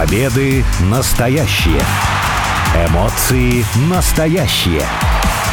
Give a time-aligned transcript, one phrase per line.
[0.00, 1.82] Победы настоящие.
[2.88, 4.80] Эмоции настоящие.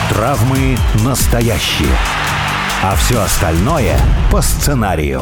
[0.09, 1.89] Травмы настоящие.
[2.81, 3.99] А все остальное
[4.31, 5.21] по сценарию.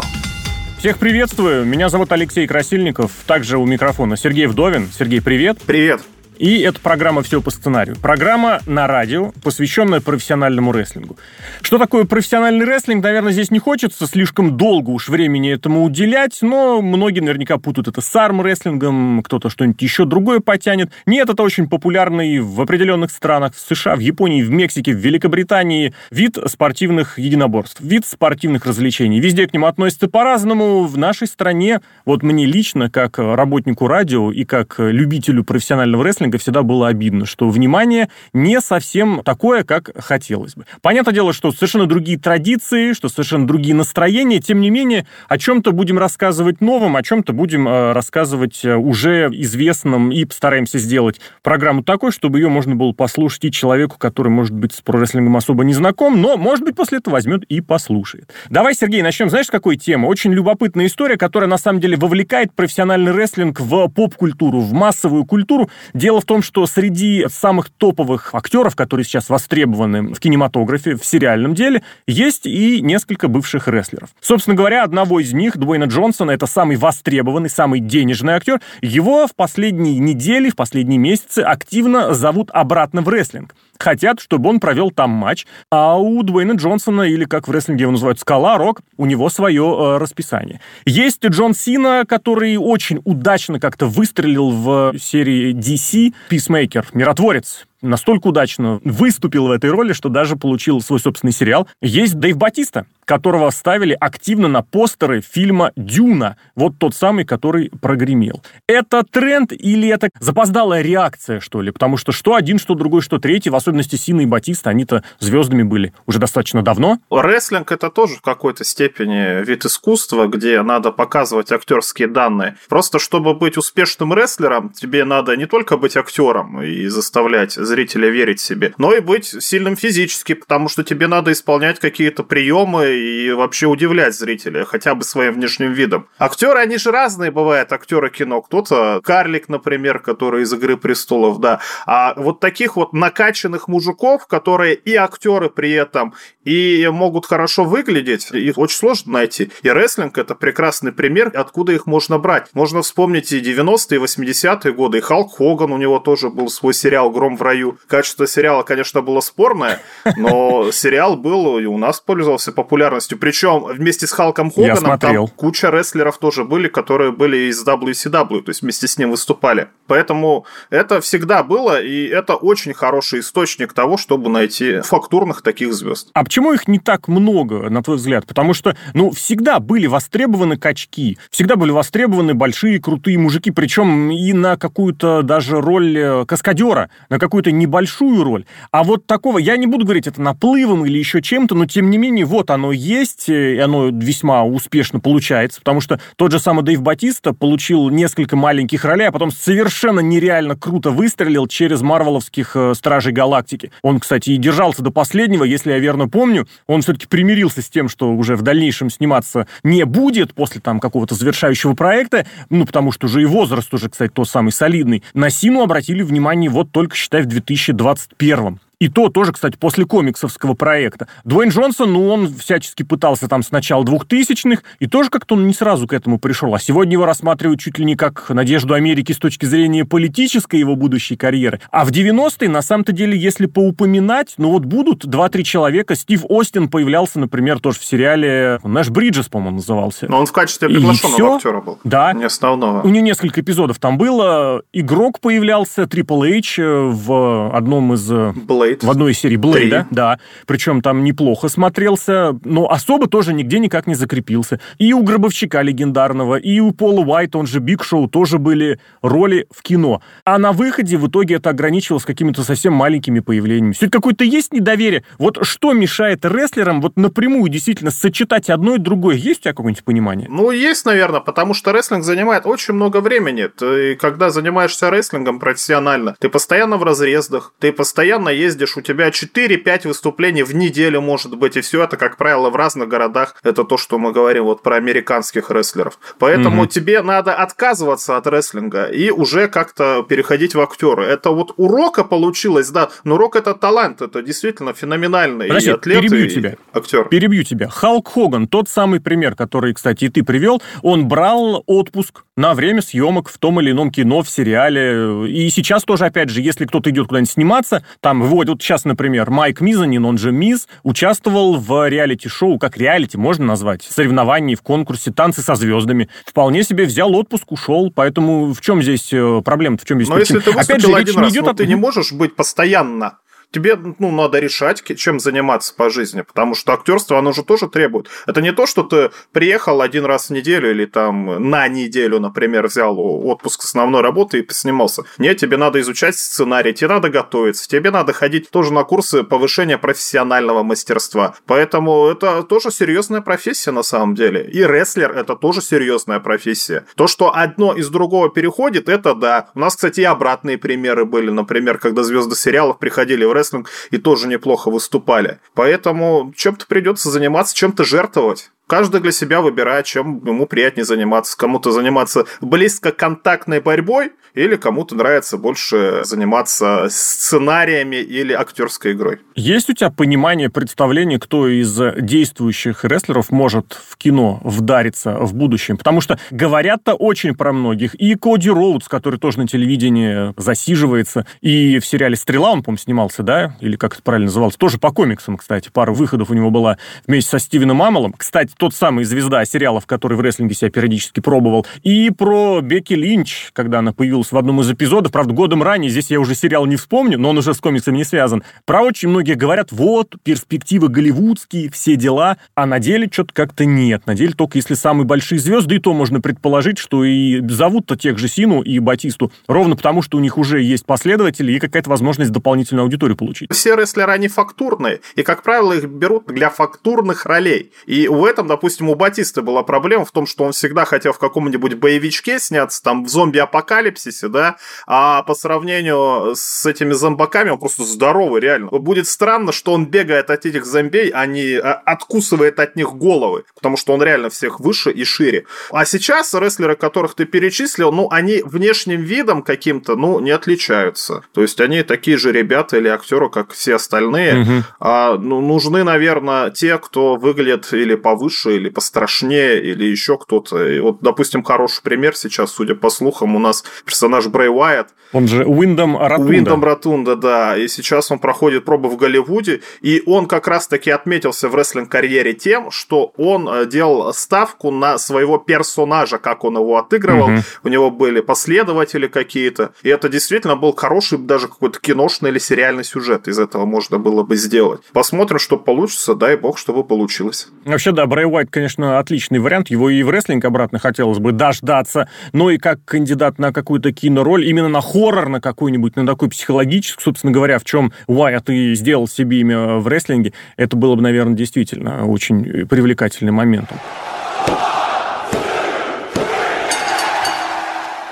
[0.77, 1.65] Всех приветствую.
[1.65, 3.09] Меня зовут Алексей Красильников.
[3.25, 4.91] Также у микрофона Сергей Вдовин.
[4.95, 5.57] Сергей, привет.
[5.65, 6.01] Привет.
[6.37, 7.95] И это программа «Все по сценарию».
[7.95, 11.17] Программа на радио, посвященная профессиональному рестлингу.
[11.61, 16.81] Что такое профессиональный рестлинг, наверное, здесь не хочется слишком долго уж времени этому уделять, но
[16.81, 20.91] многие наверняка путают это с арм-рестлингом, кто-то что-нибудь еще другое потянет.
[21.05, 25.93] Нет, это очень популярный в определенных странах, в США, в Японии, в Мексике, в Великобритании
[26.11, 29.21] вид спортивных единоборств, вид спортивных развлечений.
[29.21, 30.83] Везде к нему относятся по-разному.
[30.83, 36.37] В нашей стране, вот мне лично, как работнику радио и как любителю профессионального рестлинга, рестлинга
[36.37, 40.65] всегда было обидно, что внимание не совсем такое, как хотелось бы.
[40.81, 45.71] Понятное дело, что совершенно другие традиции, что совершенно другие настроения, тем не менее, о чем-то
[45.71, 51.83] будем рассказывать новым, о чем-то будем э, рассказывать э, уже известным и постараемся сделать программу
[51.83, 55.73] такой, чтобы ее можно было послушать и человеку, который, может быть, с прорестлингом особо не
[55.73, 58.31] знаком, но, может быть, после этого возьмет и послушает.
[58.49, 60.07] Давай, Сергей, начнем, знаешь, с какой темы?
[60.07, 65.69] Очень любопытная история, которая, на самом деле, вовлекает профессиональный рестлинг в поп-культуру, в массовую культуру.
[65.93, 71.05] Дело Дело в том, что среди самых топовых актеров, которые сейчас востребованы в кинематографе, в
[71.05, 74.11] сериальном деле, есть и несколько бывших рестлеров.
[74.21, 78.61] Собственно говоря, одного из них, Дуэйна Джонсона, это самый востребованный, самый денежный актер.
[78.81, 84.59] Его в последние недели, в последние месяцы активно зовут обратно в рестлинг хотят, чтобы он
[84.59, 88.81] провел там матч, а у Дуэйна Джонсона, или как в рестлинге его называют, Скала Рок,
[88.97, 90.61] у него свое э, расписание.
[90.85, 98.79] Есть Джон Сина, который очень удачно как-то выстрелил в серии DC, Peacemaker, Миротворец, настолько удачно
[98.83, 101.67] выступил в этой роли, что даже получил свой собственный сериал.
[101.81, 106.37] Есть Дэйв Батиста, которого ставили активно на постеры фильма «Дюна».
[106.55, 108.41] Вот тот самый, который прогремел.
[108.67, 111.71] Это тренд или это запоздалая реакция, что ли?
[111.71, 115.63] Потому что что один, что другой, что третий, в особенности Сина и Батиста, они-то звездами
[115.63, 116.99] были уже достаточно давно.
[117.11, 122.57] Рестлинг— это тоже в какой-то степени вид искусства, где надо показывать актерские данные.
[122.69, 128.39] Просто чтобы быть успешным рестлером, тебе надо не только быть актером и заставлять зрителя верить
[128.39, 133.67] себе, но и быть сильным физически, потому что тебе надо исполнять какие-то приемы и вообще
[133.67, 136.07] удивлять зрителя хотя бы своим внешним видом.
[136.17, 138.41] Актеры, они же разные бывают, актеры кино.
[138.41, 141.59] Кто-то карлик, например, который из «Игры престолов», да.
[141.85, 146.13] А вот таких вот накачанных мужиков, которые и актеры при этом,
[146.45, 149.51] и могут хорошо выглядеть, их очень сложно найти.
[149.63, 152.47] И рестлинг— это прекрасный пример, откуда их можно брать.
[152.53, 156.73] Можно вспомнить и 90-е, и 80-е годы, и Халк Хоган, у него тоже был свой
[156.73, 157.54] сериал «Гром в раю».
[157.87, 159.79] Качество сериала, конечно, было спорное,
[160.17, 163.17] но сериал был и у нас пользовался популярностью популярностью.
[163.17, 168.49] Причем вместе с Халком Хоганом там куча рестлеров тоже были, которые были из WCW, то
[168.49, 169.69] есть вместе с ним выступали.
[169.87, 176.09] Поэтому это всегда было, и это очень хороший источник того, чтобы найти фактурных таких звезд.
[176.13, 178.25] А почему их не так много, на твой взгляд?
[178.25, 184.33] Потому что, ну, всегда были востребованы качки, всегда были востребованы большие крутые мужики, причем и
[184.33, 188.45] на какую-то даже роль э, каскадера, на какую-то небольшую роль.
[188.71, 191.97] А вот такого, я не буду говорить это наплывом или еще чем-то, но тем не
[191.97, 196.81] менее, вот оно есть, и оно весьма успешно получается, потому что тот же самый Дэйв
[196.81, 203.13] Батиста получил несколько маленьких ролей, а потом совершенно нереально круто выстрелил через марвеловских э, Стражей
[203.13, 203.71] Галактики.
[203.81, 206.47] Он, кстати, и держался до последнего, если я верно помню.
[206.67, 211.15] Он все-таки примирился с тем, что уже в дальнейшем сниматься не будет после там какого-то
[211.15, 215.03] завершающего проекта, ну, потому что уже и возраст уже, кстати, тот самый солидный.
[215.13, 220.53] На Сину обратили внимание вот только, считай, в 2021 и то тоже, кстати, после комиксовского
[220.53, 221.07] проекта.
[221.23, 225.53] Дуэйн Джонсон, ну, он всячески пытался там с начала 2000-х, и тоже как-то он не
[225.53, 226.53] сразу к этому пришел.
[226.53, 230.75] А сегодня его рассматривают чуть ли не как надежду Америки с точки зрения политической его
[230.75, 231.61] будущей карьеры.
[231.71, 235.95] А в 90-е, на самом-то деле, если поупоминать, ну вот будут 2-3 человека.
[235.95, 240.07] Стив Остин появлялся, например, тоже в сериале Нэш Бриджес, по-моему, назывался.
[240.09, 241.79] Но он в качестве приглашенного актера был.
[241.83, 242.13] Да.
[242.13, 242.81] Не основного.
[242.81, 244.61] У него несколько эпизодов там было.
[244.73, 248.09] Игрок появлялся, Triple H э, в одном из...
[248.11, 248.83] Blade Блейд.
[248.83, 250.19] В одной из серий Блейда, да.
[250.45, 254.59] Причем там неплохо смотрелся, но особо тоже нигде никак не закрепился.
[254.77, 259.47] И у Гробовщика легендарного, и у Пола Уайта, он же Биг Шоу, тоже были роли
[259.51, 260.01] в кино.
[260.23, 263.73] А на выходе в итоге это ограничивалось какими-то совсем маленькими появлениями.
[263.73, 265.03] Все какое-то есть недоверие.
[265.17, 269.15] Вот что мешает рестлерам вот напрямую действительно сочетать одно и другое?
[269.15, 270.27] Есть у тебя какое-нибудь понимание?
[270.29, 273.47] Ну, есть, наверное, потому что рестлинг занимает очень много времени.
[273.47, 279.09] Ты, когда занимаешься рестлингом профессионально, ты постоянно в разъездах, ты постоянно ездишь ездишь, у тебя
[279.09, 283.35] 4-5 выступлений в неделю может быть, и все это, как правило, в разных городах.
[283.43, 285.99] Это то, что мы говорим вот про американских рестлеров.
[286.19, 286.69] Поэтому угу.
[286.69, 291.03] тебе надо отказываться от рестлинга и уже как-то переходить в актеры.
[291.03, 296.25] Это вот урока получилось, да, но урок это талант, это действительно феноменальный Подожди, атлет, перебью
[296.25, 296.55] и тебя.
[296.73, 297.05] актер.
[297.09, 297.67] Перебью тебя.
[297.69, 302.81] Халк Хоган, тот самый пример, который, кстати, и ты привел, он брал отпуск на время
[302.81, 305.27] съемок в том или ином кино, в сериале.
[305.29, 309.29] И сейчас тоже, опять же, если кто-то идет куда-нибудь сниматься, там выводят, вот сейчас, например,
[309.29, 315.11] Майк Мизанин, он же Миз, участвовал в реалити-шоу, как реалити можно назвать, соревнований в конкурсе
[315.11, 316.09] «Танцы со звездами».
[316.25, 320.19] Вполне себе взял отпуск, ушел, поэтому в чем здесь э, проблема, в чем здесь Но
[320.19, 321.53] если ты Опять же, речь не идет о...
[321.53, 323.17] ты не можешь быть постоянно
[323.55, 328.09] тебе ну, надо решать, чем заниматься по жизни, потому что актерство, оно же тоже требует.
[328.27, 332.67] Это не то, что ты приехал один раз в неделю или там на неделю, например,
[332.67, 335.03] взял отпуск основной работы и поснимался.
[335.17, 339.77] Нет, тебе надо изучать сценарий, тебе надо готовиться, тебе надо ходить тоже на курсы повышения
[339.77, 341.35] профессионального мастерства.
[341.45, 344.49] Поэтому это тоже серьезная профессия на самом деле.
[344.51, 346.85] И рестлер это тоже серьезная профессия.
[346.95, 349.49] То, что одно из другого переходит, это да.
[349.55, 351.29] У нас, кстати, и обратные примеры были.
[351.29, 355.39] Например, когда звезды сериалов приходили в рестлер рестлинг и тоже неплохо выступали.
[355.53, 358.51] Поэтому чем-то придется заниматься, чем-то жертвовать.
[358.67, 361.37] Каждый для себя выбирает, чем ему приятнее заниматься.
[361.37, 369.19] Кому-то заниматься близко контактной борьбой, или кому-то нравится больше заниматься сценариями или актерской игрой.
[369.35, 375.77] Есть у тебя понимание, представление, кто из действующих рестлеров может в кино вдариться в будущем?
[375.77, 377.95] Потому что говорят-то очень про многих.
[377.95, 383.23] И Коди Роудс, который тоже на телевидении засиживается, и в сериале «Стрела» он, по-моему, снимался,
[383.23, 383.55] да?
[383.61, 384.57] Или как это правильно называлось?
[384.57, 385.69] Тоже по комиксам, кстати.
[385.71, 386.77] Пара выходов у него была
[387.07, 388.13] вместе со Стивеном Амелом.
[388.13, 391.65] Кстати, тот самый звезда сериалов, который в рестлинге себя периодически пробовал.
[391.83, 396.09] И про Бекки Линч, когда она появилась в одном из эпизодов, правда, годом ранее, здесь
[396.09, 398.43] я уже сериал не вспомню, но он уже с комиксами не связан.
[398.65, 404.05] Про очень многие говорят, вот, перспективы голливудские, все дела, а на деле что-то как-то нет.
[404.05, 408.17] На деле только если самые большие звезды, и то можно предположить, что и зовут-то тех
[408.17, 412.31] же Сину и Батисту ровно потому, что у них уже есть последователи и какая-то возможность
[412.31, 413.51] дополнительную аудиторию получить.
[413.51, 417.71] Все рестлеры, они фактурные, и, как правило, их берут для фактурных ролей.
[417.85, 421.19] И в этом, допустим, у Батиста была проблема в том, что он всегда хотел в
[421.19, 424.57] каком-нибудь боевичке сняться, там, в зомби-апокалипсисе, да,
[424.87, 428.67] а по сравнению с этими зомбаками он просто здоровый, реально.
[428.67, 433.45] Будет странно, что он бегает от этих зомбей, а не а, откусывает от них головы,
[433.55, 435.45] потому что он реально всех выше и шире.
[435.71, 441.23] А сейчас рестлеры, которых ты перечислил, ну, они внешним видом каким-то, ну, не отличаются.
[441.33, 444.41] То есть они такие же ребята или актеры, как все остальные.
[444.41, 444.63] Угу.
[444.79, 450.67] А, ну, нужны, наверное, те, кто выглядит или повыше, лучше или пострашнее, или еще кто-то.
[450.67, 454.87] И вот, допустим, хороший пример сейчас, судя по слухам, у нас персонаж Брэй Уайт.
[455.13, 456.31] Он же Уиндом Ротунда.
[456.31, 457.57] Уиндом Ротунда, да.
[457.57, 462.71] И сейчас он проходит пробы в Голливуде, и он как раз-таки отметился в рестлинг-карьере тем,
[462.71, 467.29] что он э, делал ставку на своего персонажа, как он его отыгрывал.
[467.29, 467.39] Угу.
[467.63, 469.71] У него были последователи какие-то.
[469.83, 473.27] И это действительно был хороший даже какой-то киношный или сериальный сюжет.
[473.27, 474.81] Из этого можно было бы сделать.
[474.91, 476.15] Посмотрим, что получится.
[476.15, 477.47] Дай бог, чтобы получилось.
[477.63, 479.69] Вообще, да, Брэй Уайт, конечно, отличный вариант.
[479.69, 482.09] Его и в рестлинг обратно хотелось бы дождаться.
[482.33, 487.01] Но и как кандидат на какую-то кинороль, именно на хоррор на какой-нибудь, на такой психологический,
[487.01, 491.35] собственно говоря, в чем Уайт и сделал себе имя в рестлинге, это было бы, наверное,
[491.35, 493.77] действительно очень привлекательным моментом.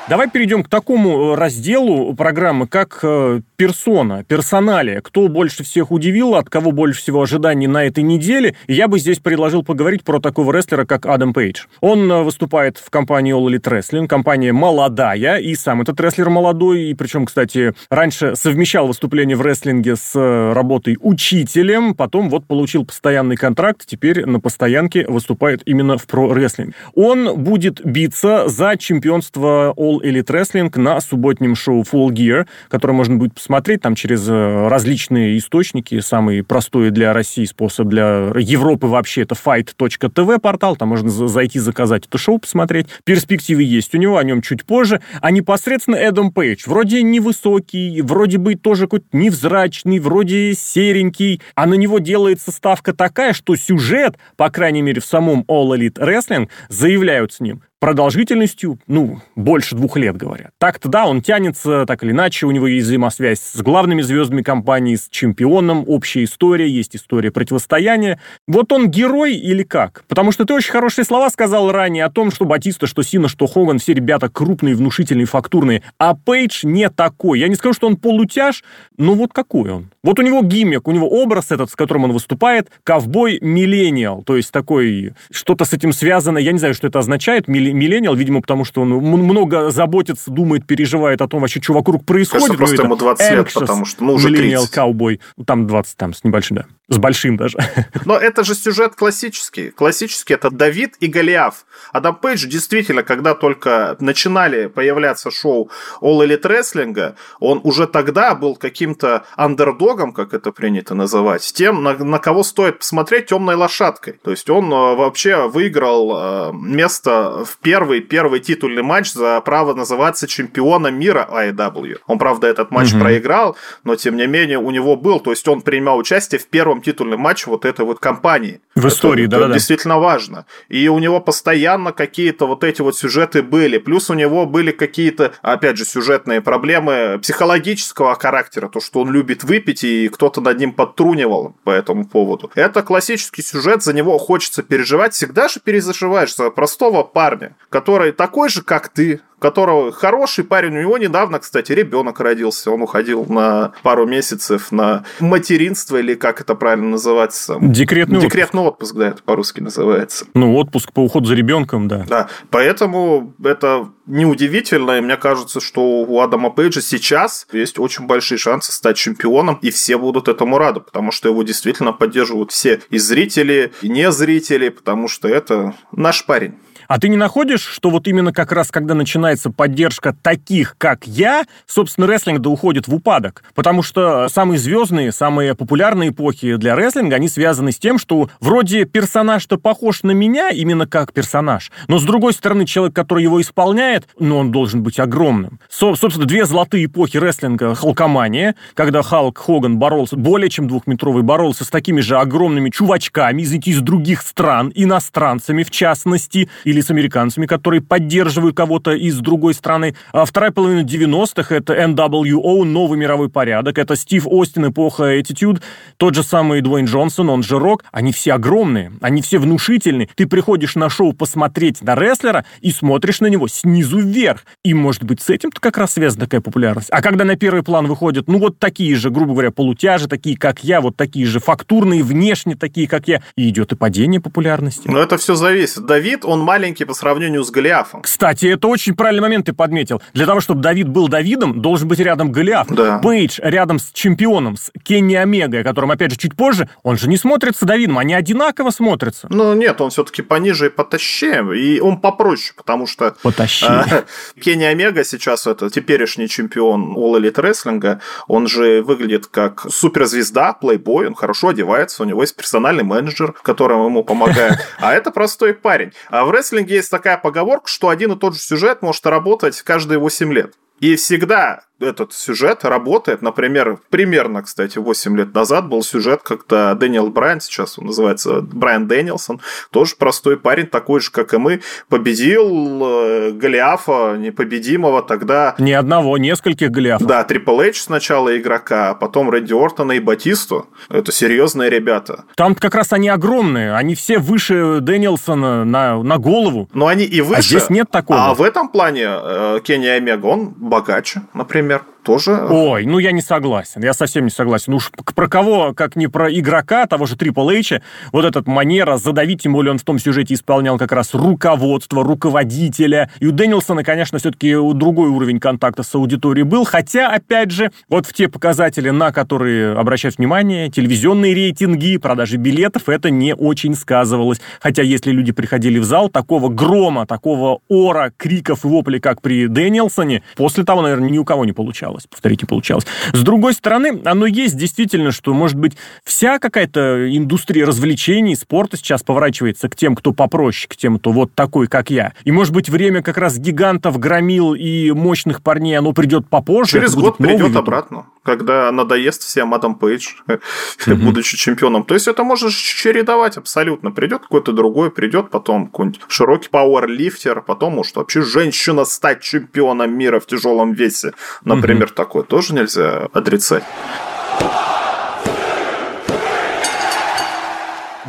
[0.10, 5.00] Давай перейдем к такому разделу программы, как э, персона, персоналия.
[5.00, 8.56] Кто больше всех удивил, от кого больше всего ожиданий на этой неделе.
[8.68, 11.62] Я бы здесь предложил поговорить про такого рестлера, как Адам Пейдж.
[11.80, 14.08] Он э, выступает в компании All Elite Wrestling.
[14.08, 16.90] Компания молодая, и сам этот рестлер молодой.
[16.90, 21.94] И причем, кстати, раньше совмещал выступление в рестлинге с работой учителем.
[21.94, 23.86] Потом вот получил постоянный контракт.
[23.86, 26.76] Теперь на постоянке выступает именно в про-рестлинг.
[26.96, 33.16] Он будет биться за чемпионство All Elite Wrestling на субботнем шоу Full Gear, которое можно
[33.16, 36.00] будет посмотреть там через э, различные источники.
[36.00, 42.08] Самый простой для России способ для Европы вообще это fight.tv портал, там можно зайти заказать
[42.08, 42.88] это шоу, посмотреть.
[43.04, 45.02] Перспективы есть у него, о нем чуть позже.
[45.22, 51.76] А непосредственно Эдам Пейдж, вроде невысокий, вроде бы тоже какой-то невзрачный, вроде серенький, а на
[51.76, 57.34] него делается ставка такая, что сюжет, по крайней мере в самом All Elite Wrestling, заявляют
[57.34, 60.52] с ним, продолжительностью, ну, больше двух лет, говорят.
[60.58, 64.96] Так-то да, он тянется, так или иначе, у него есть взаимосвязь с главными звездами компании,
[64.96, 68.22] с чемпионом, общая история, есть история противостояния.
[68.48, 70.06] Вот он герой или как?
[70.08, 73.48] Потому что ты очень хорошие слова сказал ранее о том, что Батиста, что Сина, что
[73.48, 77.42] Хоган, все ребята крупные, внушительные, фактурные, а Пейдж не такой.
[77.42, 78.64] Я не скажу, что он полутяж,
[78.98, 79.90] но вот какой он?
[80.06, 84.38] Вот у него гиммик, у него образ этот, с которым он выступает, ковбой миллениал, то
[84.38, 87.73] есть такой, что-то с этим связано, я не знаю, что это означает, миллениал,
[88.16, 92.48] видимо, потому что он много заботится, думает, переживает о том вообще, что вокруг происходит.
[92.48, 94.42] Кажется, просто ему 20 лет, потому что, ну, уже 30.
[94.44, 96.66] Миллениал ковбой, там 20, там, с небольшим, да.
[96.90, 97.58] С большим даже.
[98.06, 99.72] Но это же сюжет классический.
[99.72, 101.66] Классический это Давид и Голиаф.
[101.94, 108.56] Адам Пейдж действительно, когда только начинали появляться шоу All Elite Wrestling, он уже тогда был
[108.56, 114.20] каким-то андердогом, как это принято называть, тем, на, на кого стоит посмотреть темной лошадкой.
[114.22, 119.74] То есть он э, вообще выиграл э, место в первый, первый титульный матч за право
[119.74, 122.00] называться чемпионом мира IW.
[122.06, 123.02] Он, правда, этот матч угу.
[123.02, 126.82] проиграл, но тем не менее у него был, то есть он принимал участие в первом
[126.82, 128.62] титульном матче вот этой вот компании.
[128.76, 129.54] В истории, да, да.
[129.54, 130.46] Действительно важно.
[130.68, 133.78] И у него постоянно какие-то вот эти вот сюжеты были.
[133.78, 138.70] Плюс у него были какие-то, опять же, сюжетные проблемы психологического характера.
[138.70, 142.52] То, что он любит выпить, и кто-то над ним подтрунивал по этому поводу.
[142.56, 145.14] Это классический сюжет, за него хочется переживать.
[145.14, 150.78] Всегда же перезаживаешь за простого парня, который такой же, как ты, которого хороший парень.
[150.78, 152.72] У него недавно, кстати, ребенок родился.
[152.72, 157.58] Он уходил на пару месяцев на материнство, или как это правильно называется?
[157.60, 158.94] Декретный, Декретный отпуск.
[158.94, 160.26] отпуск, да, это по-русски называется.
[160.34, 162.06] Ну, отпуск по уходу за ребенком, да.
[162.08, 168.38] Да, поэтому это неудивительно, и мне кажется, что у Адама Пейджа сейчас есть очень большие
[168.38, 172.98] шансы стать чемпионом, и все будут этому рады, потому что его действительно поддерживают все и
[172.98, 176.56] зрители, и не зрители, потому что это наш парень.
[176.88, 181.46] А ты не находишь, что вот именно как раз, когда начинается поддержка таких, как я,
[181.66, 183.44] собственно, рестлинг да уходит в упадок?
[183.56, 188.86] Потому что самые звездные, самые популярные эпохи для рестлинга, они связаны с тем, что вроде
[188.86, 194.08] персонаж-то похож на меня, именно как персонаж, но с другой стороны, человек, который его исполняет,
[194.20, 195.60] ну, он должен быть огромным.
[195.70, 201.66] Со собственно, две золотые эпохи рестлинга Халкомания, когда Халк Хоган боролся, более чем двухметровый, боролся
[201.66, 207.46] с такими же огромными чувачками, извините, из других стран, иностранцами в частности, или с американцами,
[207.46, 209.96] которые поддерживают кого-то из другой страны.
[210.12, 215.62] А вторая половина 90-х— это NWO, новый мировой порядок, это Стив Остин, эпоха Attitude,
[215.98, 217.86] тот же самый Дуэйн Джонсон, он же Рок.
[217.92, 220.10] Они все огромные, они все внушительные.
[220.16, 224.46] Ты приходишь на шоу посмотреть на рестлера и смотришь на него снизу вверх.
[224.64, 226.90] И, может быть, с этим-то как раз связана такая популярность.
[226.92, 230.64] А когда на первый план выходят, ну, вот такие же, грубо говоря, полутяжи, такие, как
[230.64, 234.88] я, вот такие же фактурные, внешне такие, как я, и идет и падение популярности.
[234.88, 235.86] Но это все зависит.
[235.86, 238.02] Давид, он маленький маленький по сравнению с Голиафом.
[238.04, 240.02] Кстати, это очень правильный момент ты подметил.
[240.14, 242.68] Для того, чтобы Давид был Давидом, должен быть рядом Голиаф.
[242.70, 243.00] Да.
[243.00, 247.10] Пейдж рядом с чемпионом, с Кенни Омегой, о котором, опять же, чуть позже, он же
[247.10, 249.28] не смотрится Давидом, они одинаково смотрятся.
[249.30, 253.14] Ну, нет, он все-таки пониже и потащее, и он попроще, потому что...
[253.22, 253.70] Потащее.
[253.70, 254.04] А,
[254.40, 261.08] Кенни Омега сейчас, это теперешний чемпион All Elite Wrestling, он же выглядит как суперзвезда, плейбой,
[261.08, 265.92] он хорошо одевается, у него есть персональный менеджер, которому ему помогает, а это простой парень.
[266.10, 269.62] А в рестлинге рестлинге есть такая поговорка, что один и тот же сюжет может работать
[269.62, 270.54] каждые 8 лет.
[270.84, 273.22] И всегда этот сюжет работает.
[273.22, 278.88] Например, примерно, кстати, 8 лет назад был сюжет, когда Дэниел Брайан, сейчас он называется Брайан
[278.88, 285.56] Дэнилсон, тоже простой парень, такой же, как и мы, победил э, Голиафа непобедимого тогда.
[285.58, 287.08] Не одного, нескольких Голиафов.
[287.08, 290.68] Да, Трипл Эйдж сначала игрока, а потом Рэнди Ортона и Батисту.
[290.90, 292.26] Это серьезные ребята.
[292.36, 296.70] Там как раз они огромные, они все выше Дэнилсона на, на голову.
[296.74, 297.40] Но они и выше.
[297.40, 298.28] А здесь нет такого.
[298.28, 302.46] А в этом плане э, Кенни Омега, он богаче, например тоже...
[302.50, 304.74] Ой, ну я не согласен, я совсем не согласен.
[304.74, 307.82] Ну уж про кого, как не про игрока, того же Triple H,
[308.12, 313.10] вот этот манера задавить, тем более он в том сюжете исполнял как раз руководство, руководителя.
[313.20, 318.06] И у Дэнилсона, конечно, все-таки другой уровень контакта с аудиторией был, хотя, опять же, вот
[318.06, 324.42] в те показатели, на которые обращать внимание, телевизионные рейтинги, продажи билетов, это не очень сказывалось.
[324.60, 329.48] Хотя если люди приходили в зал, такого грома, такого ора, криков и воплей, как при
[329.48, 332.08] Дэнилсоне, после того, наверное, ни у кого не получалось получалось.
[332.08, 332.86] Повторите, получалось.
[333.14, 335.74] С другой стороны, оно есть действительно, что, может быть,
[336.04, 341.34] вся какая-то индустрия развлечений, спорта сейчас поворачивается к тем, кто попроще, к тем, кто вот
[341.34, 342.14] такой, как я.
[342.24, 346.80] И, может быть, время как раз гигантов, громил и мощных парней, оно придет попозже.
[346.80, 347.58] Через год придет вид.
[347.58, 348.06] обратно.
[348.24, 350.14] Когда надоест всем Адам Пейдж,
[350.88, 351.84] будучи чемпионом.
[351.84, 353.92] То есть это можно чередовать абсолютно.
[353.92, 360.20] Придет какой-то другой, придет потом какой-нибудь широкий пауэрлифтер, потом может вообще женщина стать чемпионом мира
[360.20, 361.14] в тяжелом весе.
[361.44, 363.64] Например, такое тоже нельзя отрицать.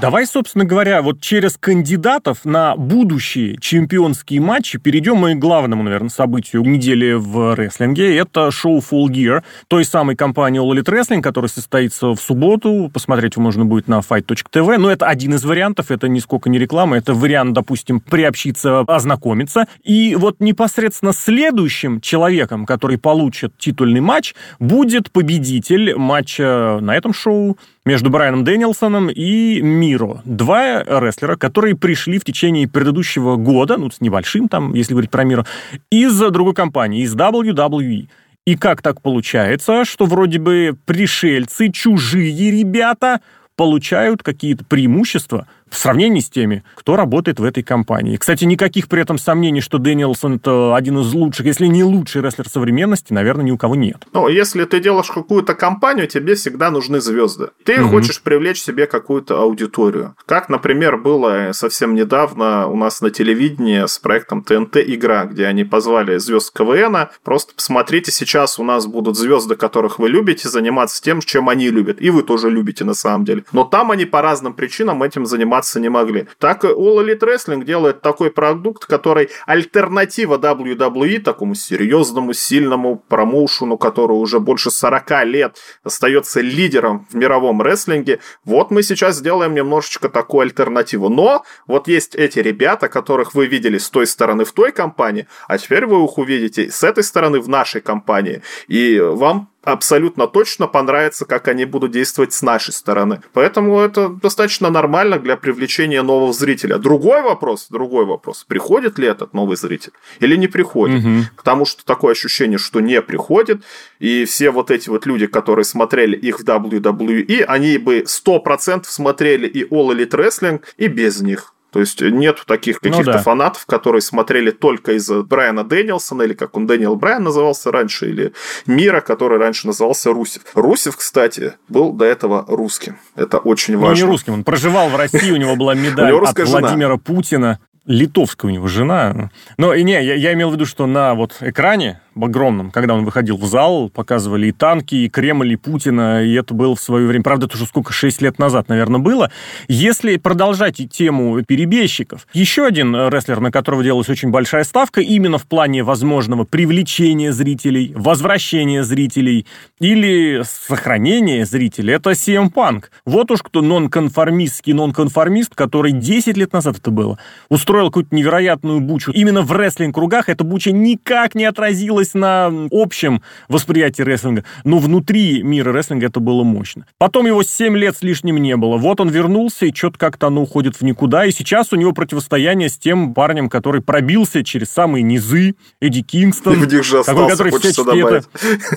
[0.01, 6.09] Давай, собственно говоря, вот через кандидатов на будущие чемпионские матчи перейдем мы к главному, наверное,
[6.09, 8.17] событию недели в рестлинге.
[8.17, 12.91] Это шоу Full Gear той самой компании All Elite Wrestling, которая состоится в субботу.
[12.93, 14.79] Посмотреть можно будет на fight.tv.
[14.79, 19.69] Но это один из вариантов, это нисколько не реклама, это вариант, допустим, приобщиться, ознакомиться.
[19.85, 27.57] И вот непосредственно следующим человеком, который получит титульный матч, будет победитель матча на этом шоу
[27.85, 30.23] между Брайаном Дэнилсоном и Миро.
[30.25, 35.25] Два рестлера, которые пришли в течение предыдущего года, ну, с небольшим там, если говорить про
[35.25, 35.47] Миро,
[35.91, 38.09] из другой компании, из WWE.
[38.47, 43.21] И как так получается, что вроде бы пришельцы, чужие ребята
[43.57, 48.17] получают какие-то преимущества в сравнении с теми, кто работает в этой компании.
[48.17, 52.49] Кстати, никаких при этом сомнений, что Дэниелсон это один из лучших, если не лучший рестлер
[52.49, 54.07] современности, наверное, ни у кого нет.
[54.13, 57.49] Ну, если ты делаешь какую-то компанию, тебе всегда нужны звезды.
[57.65, 57.91] Ты угу.
[57.91, 60.15] хочешь привлечь себе какую-то аудиторию.
[60.27, 65.65] Как, например, было совсем недавно у нас на телевидении с проектом ТНТ «Игра», где они
[65.65, 67.09] позвали звезд КВН.
[67.25, 72.01] Просто посмотрите, сейчас у нас будут звезды, которых вы любите, заниматься тем, чем они любят.
[72.01, 73.45] И вы тоже любите на самом деле.
[73.53, 76.27] Но там они по разным причинам этим заниматься заниматься не могли.
[76.39, 84.13] Так All Elite Wrestling делает такой продукт, который альтернатива WWE, такому серьезному, сильному промоушену, который
[84.13, 88.19] уже больше 40 лет остается лидером в мировом рестлинге.
[88.45, 91.09] Вот мы сейчас сделаем немножечко такую альтернативу.
[91.09, 95.59] Но вот есть эти ребята, которых вы видели с той стороны в той компании, а
[95.59, 98.43] теперь вы их увидите с этой стороны в нашей компании.
[98.69, 103.21] И вам абсолютно точно понравится, как они будут действовать с нашей стороны.
[103.33, 106.79] Поэтому это достаточно нормально для привлечения нового зрителя.
[106.79, 111.05] Другой вопрос, другой вопрос, приходит ли этот новый зритель или не приходит.
[111.05, 111.19] Угу.
[111.37, 113.63] Потому что такое ощущение, что не приходит,
[113.99, 119.47] и все вот эти вот люди, которые смотрели их в WWE, они бы 100% смотрели
[119.47, 121.54] и All Elite Wrestling, и без них.
[121.75, 123.23] То есть нет таких ну каких-то ну, да.
[123.25, 128.33] фанатов, которые смотрели только из-за Брайана Дэнилсона, или как он Дэниел Брайан назывался раньше, или
[128.65, 130.43] Мира, который раньше назывался Русев.
[130.55, 132.97] Русев, кстати, был до этого русским.
[133.17, 133.89] Это очень важно.
[133.89, 138.51] Ну, не русским, он проживал в России, у него была медаль от Владимира Путина литовская
[138.51, 139.31] у него жена.
[139.59, 143.05] Но и не, я, я имел в виду, что на вот экране огромном, когда он
[143.05, 147.07] выходил в зал, показывали и танки, и Кремль, и Путина, и это было в свое
[147.07, 149.31] время, правда, это уже сколько, 6 лет назад, наверное, было.
[149.69, 155.47] Если продолжать тему перебежчиков, еще один рестлер, на которого делалась очень большая ставка, именно в
[155.47, 159.47] плане возможного привлечения зрителей, возвращения зрителей
[159.81, 162.85] или сохранения зрителей, это CM Punk.
[163.07, 169.13] Вот уж кто нонконформистский нонконформист, который 10 лет назад это было, устроил какую-то невероятную бучу.
[169.13, 175.43] Именно в рестлинг-кругах эта буча никак не отразилась отразилось на общем восприятии рестлинга, но внутри
[175.43, 176.87] мира рестлинга это было мощно.
[176.99, 178.77] Потом его 7 лет с лишним не было.
[178.77, 181.25] Вот он вернулся, и что-то как-то оно уходит в никуда.
[181.25, 186.55] И сейчас у него противостояние с тем парнем, который пробился через самые низы, Эдди Кингстон.
[186.65, 188.25] В них же остался, который хочется добавить,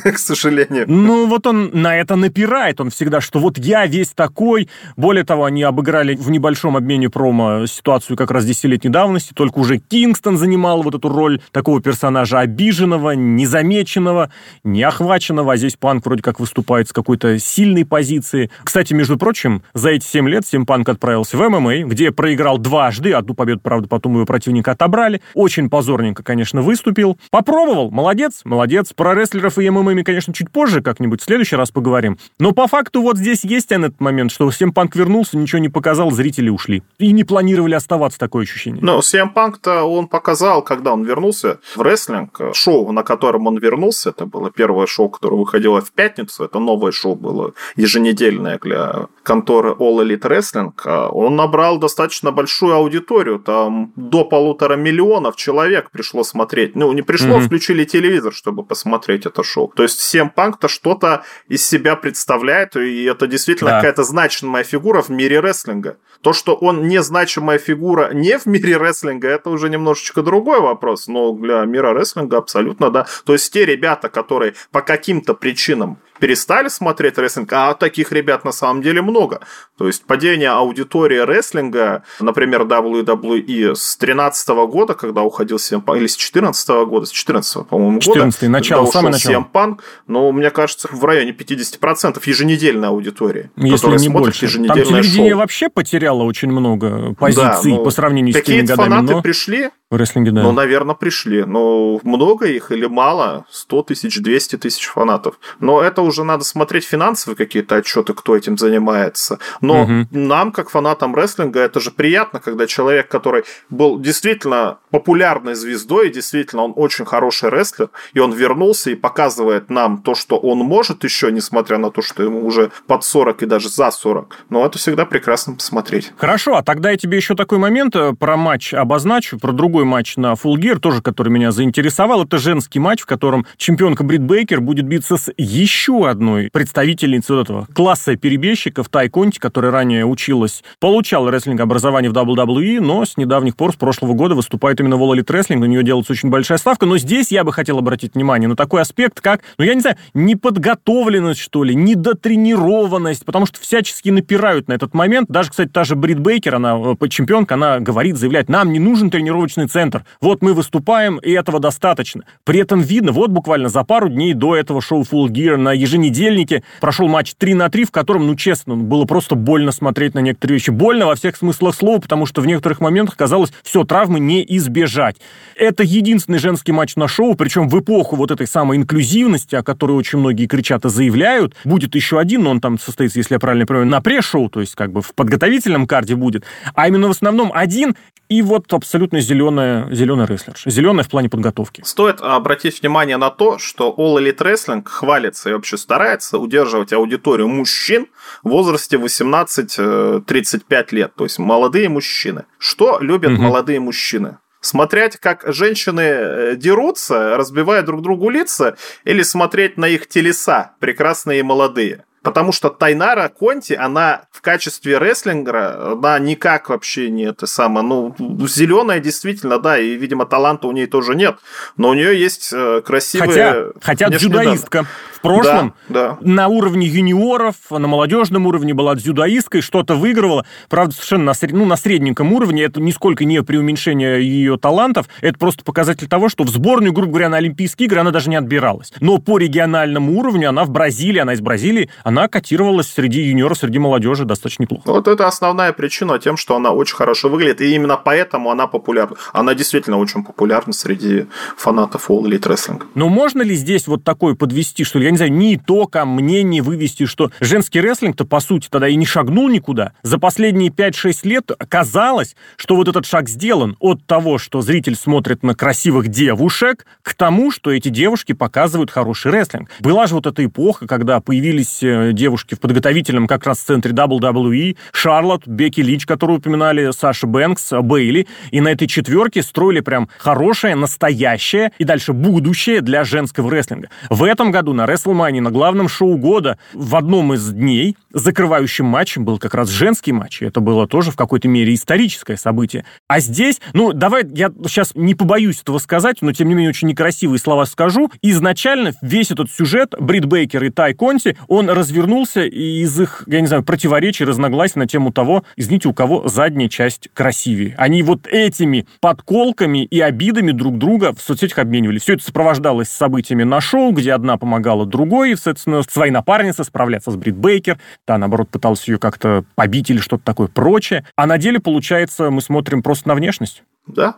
[0.04, 0.12] это...
[0.12, 0.86] к сожалению.
[0.88, 2.82] Ну, вот он на это напирает.
[2.82, 4.70] Он всегда, что вот я весь такой.
[4.96, 9.78] Более того, они обыграли в небольшом обмене промо ситуацию как раз десятилетней давности, только уже
[9.78, 14.32] Кингстон занимал вот эту роль такого персонажа обиженного, незамеченного,
[14.64, 18.50] не охваченного, а здесь Панк вроде как выступает с какой-то сильной позиции.
[18.64, 23.34] Кстати, между прочим, за эти 7 лет Симпанк отправился в ММА, где проиграл дважды, одну
[23.34, 25.22] победу, правда, потом его противника отобрали.
[25.34, 27.18] Очень позорненько, конечно, выступил.
[27.32, 28.94] Попробовал, молодец, молодец.
[28.94, 32.18] Про рестлеров и ММА, конечно, чуть позже как-нибудь в следующий раз поговорим.
[32.40, 36.50] Но по факту вот здесь есть этот момент, что Симпанк вернулся, ничего не показал, зрители
[36.50, 36.84] ушли.
[36.98, 38.80] И не планировали оставаться, такое ощущение.
[38.84, 44.10] Ну, Симпанк-то он показал, когда он вернулся в рестлинг, шоу на котором он вернулся.
[44.10, 46.44] Это было первое шоу, которое выходило в пятницу.
[46.44, 50.72] Это новое шоу было еженедельное для конторы All Elite Wrestling.
[50.86, 53.40] А он набрал достаточно большую аудиторию.
[53.40, 56.76] Там до полутора миллионов человек пришло смотреть.
[56.76, 57.46] Ну, не пришло, mm-hmm.
[57.46, 59.72] включили телевизор, чтобы посмотреть это шоу.
[59.76, 63.78] То есть всем панк-то что-то из себя представляет, и это действительно да.
[63.78, 65.98] какая-то значимая фигура в мире рестлинга.
[66.22, 71.08] То, что он незначимая фигура не в мире рестлинга, это уже немножечко другой вопрос.
[71.08, 72.97] Но для мира рестлинга абсолютно да.
[73.26, 78.52] То есть те ребята, которые по каким-то причинам перестали смотреть рестлинг, а таких ребят на
[78.52, 79.42] самом деле много.
[79.78, 86.08] То есть падение аудитории рестлинга, например, WWE с 13 года, когда уходил CM Punk, или
[86.08, 89.34] с 14 года, с 14 по-моему, 14 года, начало, самое начало.
[89.34, 94.48] CM Punk, но мне кажется, в районе 50% еженедельной аудитории, Если не больше.
[94.48, 95.40] Там телевидение шоу.
[95.40, 98.78] вообще потеряло очень много позиций да, ну, по сравнению с теми годами.
[98.78, 99.22] фанаты но...
[99.22, 100.44] пришли, в рестлинге, да.
[100.44, 101.46] Ну, наверное, пришли.
[101.46, 103.46] Но много их или мало?
[103.50, 105.40] 100 тысяч, 200 тысяч фанатов.
[105.62, 109.40] Но это уже надо смотреть финансовые какие-то отчеты, кто этим занимается.
[109.62, 110.08] Но угу.
[110.12, 116.12] нам, как фанатам рестлинга, это же приятно, когда человек, который был действительно популярной звездой, и
[116.12, 121.04] действительно он очень хороший рестлер, и он вернулся и показывает нам то, что он может
[121.04, 124.36] еще, несмотря на то, что ему уже под 40 и даже за 40.
[124.50, 126.12] Но это всегда прекрасно посмотреть.
[126.18, 129.84] Хорошо, а тогда я тебе еще такой момент э, про матч обозначу, про другой другой
[129.84, 132.24] матч на Full Gear, тоже который меня заинтересовал.
[132.24, 137.42] Это женский матч, в котором чемпионка Брит Бейкер будет биться с еще одной представительницей вот
[137.44, 143.18] этого класса перебежчиков Тай Конти, которая ранее училась, получала рестлинг образование в WWE, но с
[143.18, 146.30] недавних пор, с прошлого года, выступает именно в All Elite Wrestling, на нее делается очень
[146.30, 146.86] большая ставка.
[146.86, 149.98] Но здесь я бы хотел обратить внимание на такой аспект, как, ну я не знаю,
[150.14, 155.30] неподготовленность, что ли, недотренированность, потому что всячески напирают на этот момент.
[155.30, 159.10] Даже, кстати, та же Брит Бейкер, она э, чемпионка, она говорит, заявляет, нам не нужен
[159.10, 160.06] тренировочный центр.
[160.22, 162.24] Вот мы выступаем, и этого достаточно.
[162.44, 166.64] При этом видно, вот буквально за пару дней до этого шоу Full Gear на еженедельнике
[166.80, 170.58] прошел матч 3 на 3, в котором, ну честно, было просто больно смотреть на некоторые
[170.58, 170.70] вещи.
[170.70, 175.18] Больно во всех смыслах слова, потому что в некоторых моментах казалось, все, травмы не избежать.
[175.56, 179.94] Это единственный женский матч на шоу, причем в эпоху вот этой самой инклюзивности, о которой
[179.94, 181.56] очень многие кричат и заявляют.
[181.64, 184.76] Будет еще один, но он там состоится, если я правильно понимаю, на пресс-шоу, то есть
[184.76, 186.44] как бы в подготовительном карде будет.
[186.74, 187.96] А именно в основном один,
[188.30, 190.56] и вот абсолютно зеленая, зеленый рестлер.
[190.66, 191.82] Зеленая в плане подготовки.
[191.86, 197.48] Стоит обратить внимание на то, что All Elite Wrestling хвалится и вообще старается удерживать аудиторию
[197.48, 198.08] мужчин
[198.44, 201.14] в возрасте 18-35 лет.
[201.16, 202.46] То есть молодые мужчины.
[202.58, 203.42] Что любят угу.
[203.42, 204.38] молодые мужчины?
[204.60, 211.40] Смотреть, как женщины э, дерутся, разбивая друг другу лица, или смотреть на их телеса, прекрасные
[211.40, 212.06] и молодые.
[212.28, 217.88] Потому что Тайнара Конти, она в качестве рестлингера, она никак вообще не это самое.
[217.88, 218.14] Ну,
[218.50, 221.38] зеленая действительно, да, и, видимо, таланта у нее тоже нет.
[221.78, 223.30] Но у нее есть э, красивые...
[223.30, 224.80] Хотя, хотя дзюдоистка.
[224.80, 224.92] Данные.
[225.18, 226.18] В прошлом да, да.
[226.22, 230.46] на уровне юниоров, на молодежном уровне была дзюдоисткой, что-то выигрывала.
[230.70, 231.54] Правда, совершенно на, сред...
[231.54, 232.64] ну, на средненьком уровне.
[232.64, 235.08] Это нисколько не преуменьшение ее талантов.
[235.22, 238.36] Это просто показатель того, что в сборную, грубо говоря, на Олимпийские игры она даже не
[238.36, 238.94] отбиралась.
[239.00, 243.58] Но по региональному уровню она в Бразилии, она из Бразилии, она она котировалась среди юниоров,
[243.58, 244.84] среди молодежи достаточно неплохо.
[244.86, 249.16] Вот это основная причина тем, что она очень хорошо выглядит, и именно поэтому она популярна.
[249.34, 252.84] Она действительно очень популярна среди фанатов All Elite Wrestling.
[252.96, 256.62] Но можно ли здесь вот такое подвести, что, я не знаю, ни итог, а мнение
[256.62, 259.94] вывести, что женский рестлинг-то, по сути, тогда и не шагнул никуда.
[260.02, 265.44] За последние 5-6 лет казалось, что вот этот шаг сделан от того, что зритель смотрит
[265.44, 269.70] на красивых девушек, к тому, что эти девушки показывают хороший рестлинг.
[269.80, 274.78] Была же вот эта эпоха, когда появились э, девушки в подготовительном как раз центре WWE,
[274.92, 278.28] Шарлотт, Бекки Лич, которую упоминали, Саша Бэнкс, Бейли.
[278.52, 283.90] И на этой четверке строили прям хорошее, настоящее и дальше будущее для женского рестлинга.
[284.10, 289.26] В этом году на WrestleMania, на главном шоу года, в одном из дней закрывающим матчем
[289.26, 290.42] был как раз женский матч.
[290.42, 292.86] И это было тоже в какой-то мере историческое событие.
[293.08, 296.88] А здесь, ну, давай, я сейчас не побоюсь этого сказать, но тем не менее очень
[296.88, 298.12] некрасивые слова скажу.
[298.22, 303.24] Изначально весь этот сюжет Брит Бейкер и Тай Конти, он развивался развернулся и из их,
[303.28, 307.76] я не знаю, противоречий, разногласий на тему того, извините, у кого задняя часть красивее.
[307.78, 312.00] Они вот этими подколками и обидами друг друга в соцсетях обменивали.
[312.00, 317.16] Все это сопровождалось событиями на шоу, где одна помогала другой, соответственно, своей напарнице справляться с
[317.16, 321.06] Брит Бейкер, та, наоборот, пыталась ее как-то побить или что-то такое прочее.
[321.16, 323.64] А на деле, получается, мы смотрим просто на внешность.
[323.88, 324.18] Да,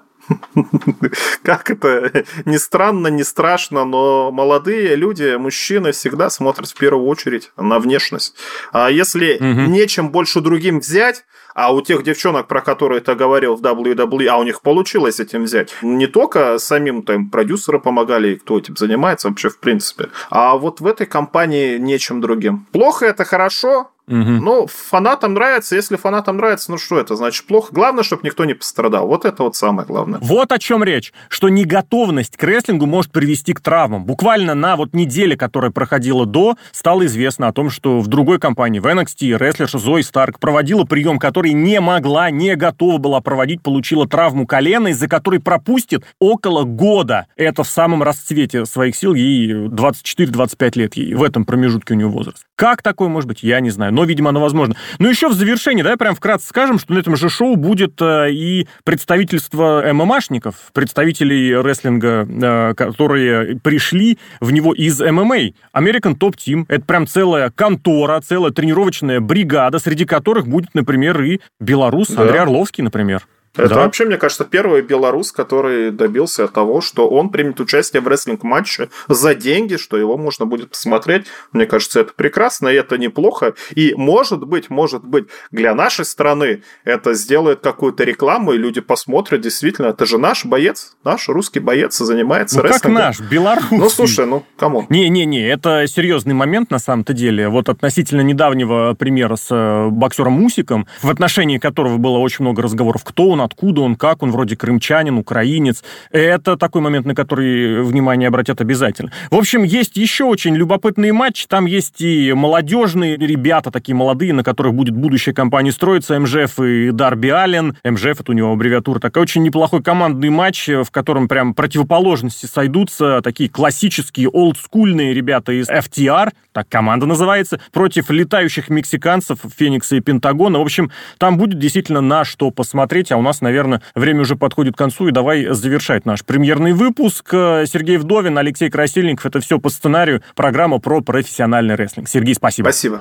[1.44, 7.52] Как это не странно, не страшно, но молодые люди, мужчины всегда смотрят в первую очередь
[7.58, 8.36] на внешность.
[8.72, 11.26] А если нечем больше другим взять,
[11.60, 15.44] а у тех девчонок, про которые ты говорил в WWE, а у них получилось этим
[15.44, 20.80] взять, не только самим там продюсеры помогали, кто этим занимается вообще в принципе, а вот
[20.80, 22.66] в этой компании нечем другим.
[22.72, 24.18] Плохо это хорошо, Угу.
[24.18, 25.76] Ну, фанатам нравится.
[25.76, 27.70] Если фанатам нравится, ну что это значит плохо?
[27.72, 29.08] Главное, чтобы никто не пострадал.
[29.08, 30.20] Вот это вот самое главное.
[30.20, 31.14] Вот о чем речь.
[31.30, 34.06] Что неготовность к рестлингу может привести к травмам.
[34.06, 38.80] Буквально на вот неделе, которая проходила до, стало известно о том, что в другой компании,
[38.80, 44.08] в NXT, рестлерша Зои Старк проводила прием, который не могла, не готова была проводить, получила
[44.08, 47.28] травму колена, из-за которой пропустит около года.
[47.36, 52.08] Это в самом расцвете своих сил, ей 24-25 лет, ей в этом промежутке у нее
[52.08, 52.46] возраст.
[52.56, 54.76] Как такое может быть, я не знаю, но, видимо, оно возможно.
[55.00, 58.32] Ну, еще в завершении, да, прям вкратце скажем, что на этом же шоу будет э,
[58.32, 65.54] и представительство ММАшников, представителей рестлинга, э, которые пришли в него из ММА.
[65.74, 66.66] American Top Team.
[66.68, 71.29] Это прям целая контора, целая тренировочная бригада, среди которых будет, например, и
[71.60, 72.22] белорус да.
[72.22, 73.28] Андрей Орловский, например.
[73.56, 73.76] Это да?
[73.78, 79.36] вообще, мне кажется, первый белорус, который добился того, что он примет участие в рестлинг-матче за
[79.36, 81.26] деньги, что его можно будет посмотреть.
[81.52, 83.56] Мне кажется, это прекрасно, и это неплохо.
[83.76, 89.42] И может быть, может быть, для нашей страны это сделает какую-то рекламу, и люди посмотрят,
[89.42, 92.96] действительно, это же наш боец, наш русский боец занимается ну, рестлингом.
[92.96, 93.78] как наш, белорусский.
[93.78, 94.86] Ну, слушай, ну, кому?
[94.90, 97.50] Не-не-не, это серьезный момент на самом-то деле.
[97.50, 103.04] Вот относительно недавнего примера с э, боксером Мусиком, в отношении которого было очень много разговоров,
[103.04, 105.84] кто он, откуда он, как он, вроде крымчанин, украинец.
[106.12, 109.12] Это такой момент, на который внимание обратят обязательно.
[109.32, 111.48] В общем, есть еще очень любопытные матчи.
[111.48, 116.20] Там есть и молодежные ребята, такие молодые, на которых будет будущая компания строиться.
[116.20, 117.78] МЖФ и Дарби Аллен.
[117.84, 119.00] МЖФ, это у него аббревиатура.
[119.00, 123.22] Такой очень неплохой командный матч, в котором прям противоположности сойдутся.
[123.22, 130.60] Такие классические, олдскульные ребята из FTR, так команда называется, против летающих мексиканцев Феникса и Пентагона.
[130.60, 134.76] В общем, там будет действительно на что посмотреть, а у нас наверное, время уже подходит
[134.76, 137.30] к концу, и давай завершать наш премьерный выпуск.
[137.32, 139.26] Сергей Вдовин, Алексей Красильников.
[139.26, 140.22] Это все по сценарию.
[140.36, 142.10] Программа про профессиональный рестлинг.
[142.10, 142.66] Сергей, спасибо.
[142.66, 143.00] Спасибо.